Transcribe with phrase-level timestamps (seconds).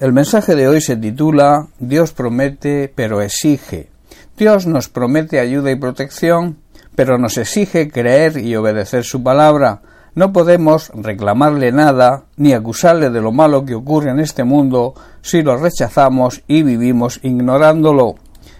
[0.00, 3.88] El mensaje de hoy se titula Dios promete pero exige.
[4.36, 6.58] Dios nos promete ayuda y protección,
[6.94, 9.82] pero nos exige creer y obedecer su palabra.
[10.14, 15.42] No podemos reclamarle nada ni acusarle de lo malo que ocurre en este mundo si
[15.42, 18.14] lo rechazamos y vivimos ignorándolo.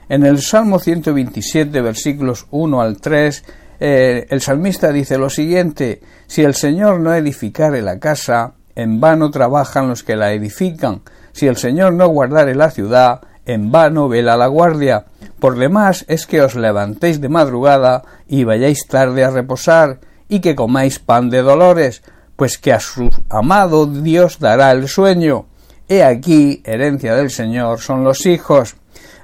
[0.09, 3.45] En el Salmo 127, versículos 1 al 3,
[3.79, 9.31] eh, el salmista dice lo siguiente, si el Señor no edificare la casa, en vano
[9.31, 11.03] trabajan los que la edifican,
[11.39, 15.05] si el Señor no guardare la ciudad, en vano vela la guardia.
[15.39, 20.57] Por demás es que os levantéis de madrugada y vayáis tarde a reposar, y que
[20.57, 22.03] comáis pan de dolores,
[22.35, 25.47] pues que a su amado Dios dará el sueño.
[25.89, 28.75] He aquí, herencia del Señor son los hijos.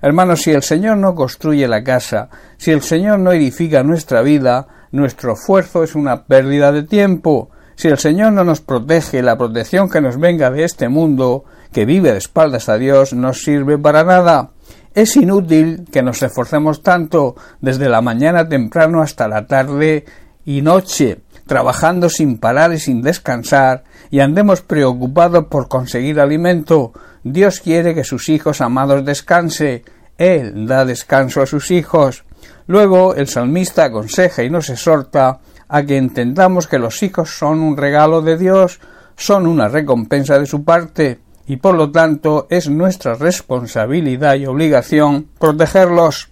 [0.01, 4.69] Hermanos, si el Señor no construye la casa, si el Señor no edifica nuestra vida,
[4.93, 7.51] nuestro esfuerzo es una pérdida de tiempo.
[7.75, 11.45] Si el Señor no nos protege, la protección que nos venga de este mundo,
[11.75, 14.51] que vive de espaldas a Dios, no sirve para nada.
[14.95, 20.05] Es inútil que nos esforcemos tanto desde la mañana temprano hasta la tarde
[20.45, 26.93] y noche, trabajando sin parar y sin descansar, y andemos preocupados por conseguir alimento.
[27.25, 29.83] Dios quiere que sus hijos amados descanse,
[30.17, 32.25] él da descanso a sus hijos.
[32.69, 37.77] Luego el salmista aconseja y nos exhorta a que entendamos que los hijos son un
[37.77, 38.79] regalo de Dios,
[39.17, 45.29] son una recompensa de su parte, y por lo tanto es nuestra responsabilidad y obligación
[45.39, 46.29] protegerlos.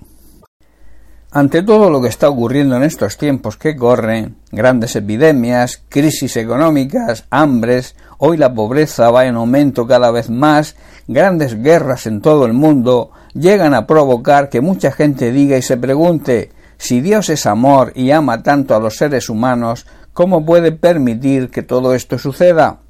[1.34, 7.24] Ante todo lo que está ocurriendo en estos tiempos que corren, grandes epidemias, crisis económicas,
[7.30, 10.76] hambres, hoy la pobreza va en aumento cada vez más,
[11.08, 15.78] grandes guerras en todo el mundo, llegan a provocar que mucha gente diga y se
[15.78, 21.48] pregunte si Dios es amor y ama tanto a los seres humanos, ¿cómo puede permitir
[21.48, 22.81] que todo esto suceda?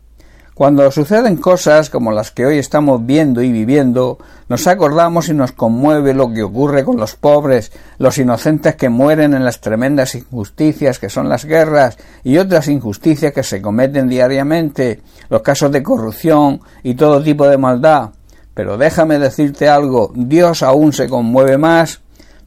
[0.62, 4.18] Cuando suceden cosas como las que hoy estamos viendo y viviendo,
[4.48, 9.34] nos acordamos y nos conmueve lo que ocurre con los pobres, los inocentes que mueren
[9.34, 15.00] en las tremendas injusticias que son las guerras y otras injusticias que se cometen diariamente,
[15.28, 18.10] los casos de corrupción y todo tipo de maldad.
[18.54, 22.02] Pero déjame decirte algo, Dios aún se conmueve más.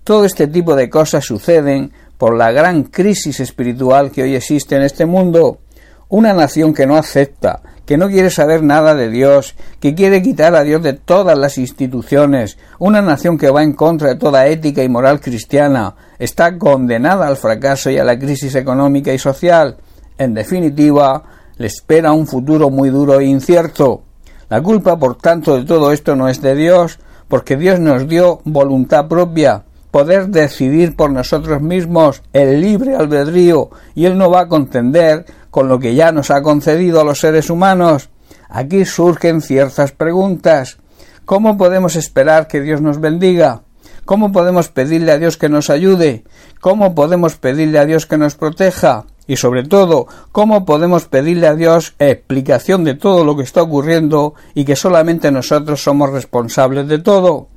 [0.06, 4.84] Todo este tipo de cosas suceden por la gran crisis espiritual que hoy existe en
[4.84, 5.60] este mundo.
[6.08, 10.56] Una nación que no acepta, que no quiere saber nada de Dios, que quiere quitar
[10.56, 14.84] a Dios de todas las instituciones, una nación que va en contra de toda ética
[14.84, 19.78] y moral cristiana, está condenada al fracaso y a la crisis económica y social.
[20.18, 21.24] En definitiva,
[21.58, 24.04] le espera un futuro muy duro e incierto.
[24.50, 28.42] La culpa, por tanto, de todo esto no es de Dios, porque Dios nos dio
[28.46, 29.65] voluntad propia,
[29.96, 35.70] poder decidir por nosotros mismos, el libre albedrío, y Él no va a contender con
[35.70, 38.10] lo que ya nos ha concedido a los seres humanos.
[38.50, 40.80] Aquí surgen ciertas preguntas.
[41.24, 43.62] ¿Cómo podemos esperar que Dios nos bendiga?
[44.04, 46.26] ¿Cómo podemos pedirle a Dios que nos ayude?
[46.60, 49.06] ¿Cómo podemos pedirle a Dios que nos proteja?
[49.28, 54.34] Y sobre todo, ¿cómo podemos pedirle a Dios explicación de todo lo que está ocurriendo
[54.56, 57.48] y que solamente nosotros somos responsables de todo?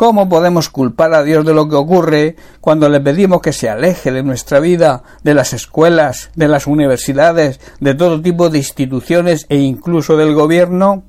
[0.00, 4.10] ¿Cómo podemos culpar a Dios de lo que ocurre cuando le pedimos que se aleje
[4.10, 9.58] de nuestra vida, de las escuelas, de las universidades, de todo tipo de instituciones e
[9.58, 11.02] incluso del gobierno?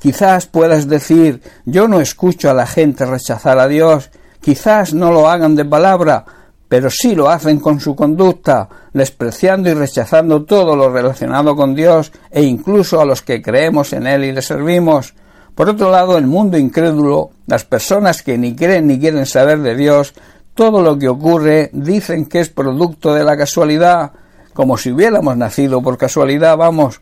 [0.00, 5.28] Quizás puedas decir yo no escucho a la gente rechazar a Dios, quizás no lo
[5.28, 6.24] hagan de palabra,
[6.66, 12.10] pero sí lo hacen con su conducta, despreciando y rechazando todo lo relacionado con Dios
[12.32, 15.14] e incluso a los que creemos en Él y le servimos.
[15.54, 19.76] Por otro lado, el mundo incrédulo, las personas que ni creen ni quieren saber de
[19.76, 20.14] Dios,
[20.54, 24.12] todo lo que ocurre dicen que es producto de la casualidad,
[24.52, 27.00] como si hubiéramos nacido por casualidad, vamos.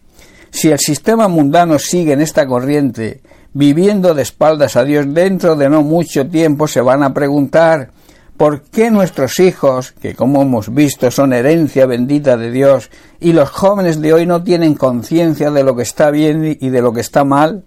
[0.51, 3.23] Si el sistema mundano sigue en esta corriente,
[3.55, 7.91] viviendo de espaldas a Dios dentro de no mucho tiempo, se van a preguntar
[8.37, 12.91] ¿Por qué nuestros hijos, que como hemos visto son herencia bendita de Dios,
[13.21, 16.83] y los jóvenes de hoy no tienen conciencia de lo que está bien y de
[16.83, 17.63] lo que está mal?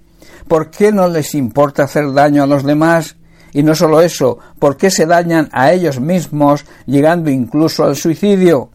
[0.47, 3.17] ¿Por qué no les importa hacer daño a los demás?
[3.51, 8.69] Y no solo eso, ¿por qué se dañan a ellos mismos, llegando incluso al suicidio?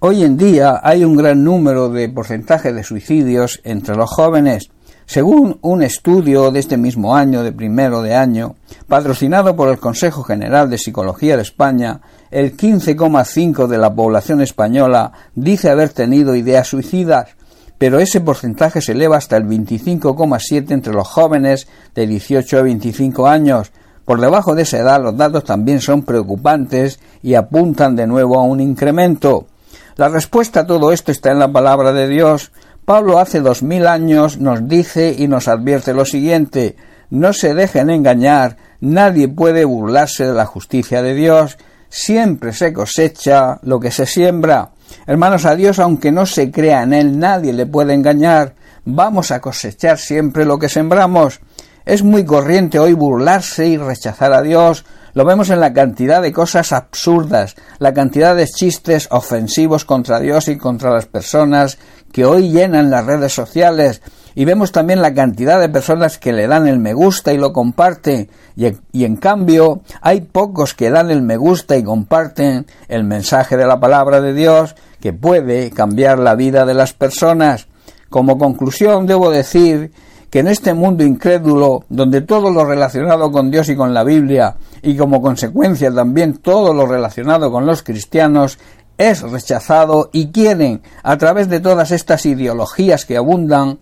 [0.00, 4.70] Hoy en día hay un gran número de porcentaje de suicidios entre los jóvenes.
[5.06, 8.56] Según un estudio de este mismo año, de primero de año,
[8.88, 12.00] patrocinado por el Consejo General de Psicología de España,
[12.32, 17.36] el 15,5 de la población española dice haber tenido ideas suicidas,
[17.82, 23.26] pero ese porcentaje se eleva hasta el 25,7 entre los jóvenes de 18 a 25
[23.26, 23.72] años.
[24.04, 28.44] Por debajo de esa edad los datos también son preocupantes y apuntan de nuevo a
[28.44, 29.48] un incremento.
[29.96, 32.52] La respuesta a todo esto está en la palabra de Dios.
[32.84, 36.76] Pablo hace dos mil años nos dice y nos advierte lo siguiente
[37.12, 41.58] no se dejen engañar, nadie puede burlarse de la justicia de Dios,
[41.90, 44.70] siempre se cosecha lo que se siembra.
[45.06, 48.54] Hermanos, a Dios, aunque no se crea en Él, nadie le puede engañar.
[48.84, 51.40] Vamos a cosechar siempre lo que sembramos.
[51.84, 54.84] Es muy corriente hoy burlarse y rechazar a Dios.
[55.14, 60.48] Lo vemos en la cantidad de cosas absurdas, la cantidad de chistes ofensivos contra Dios
[60.48, 61.78] y contra las personas
[62.12, 64.00] que hoy llenan las redes sociales
[64.34, 67.52] y vemos también la cantidad de personas que le dan el me gusta y lo
[67.52, 73.56] comparten y, en cambio hay pocos que dan el me gusta y comparten el mensaje
[73.56, 77.66] de la palabra de Dios que puede cambiar la vida de las personas.
[78.08, 79.90] Como conclusión debo decir
[80.30, 84.56] que en este mundo incrédulo, donde todo lo relacionado con Dios y con la Biblia,
[84.80, 88.58] y como consecuencia también todo lo relacionado con los cristianos,
[88.96, 93.78] es rechazado y quieren, a través de todas estas ideologías que abundan,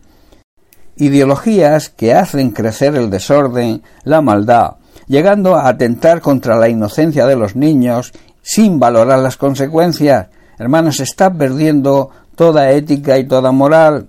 [1.01, 4.77] ideologías que hacen crecer el desorden, la maldad,
[5.07, 8.13] llegando a atentar contra la inocencia de los niños
[8.43, 10.29] sin valorar las consecuencias.
[10.59, 14.09] Hermanos, se está perdiendo toda ética y toda moral.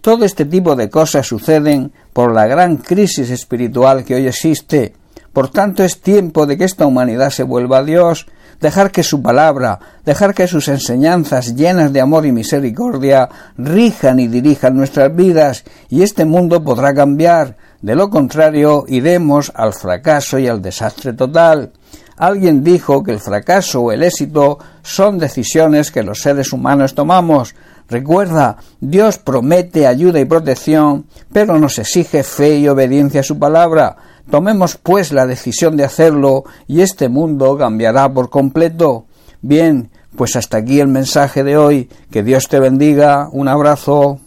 [0.00, 4.94] Todo este tipo de cosas suceden por la gran crisis espiritual que hoy existe.
[5.32, 8.26] Por tanto, es tiempo de que esta humanidad se vuelva a Dios,
[8.60, 14.28] dejar que su palabra, dejar que sus enseñanzas llenas de amor y misericordia rijan y
[14.28, 17.56] dirijan nuestras vidas y este mundo podrá cambiar.
[17.80, 21.72] De lo contrario, iremos al fracaso y al desastre total.
[22.18, 27.54] Alguien dijo que el fracaso o el éxito son decisiones que los seres humanos tomamos.
[27.90, 33.96] Recuerda, Dios promete ayuda y protección, pero nos exige fe y obediencia a su palabra.
[34.30, 39.06] Tomemos pues la decisión de hacerlo y este mundo cambiará por completo.
[39.42, 41.88] Bien, pues hasta aquí el mensaje de hoy.
[42.12, 43.28] Que Dios te bendiga.
[43.32, 44.20] Un abrazo.